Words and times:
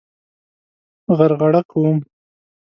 غرغړه 1.17 1.61
کوم. 1.71 1.97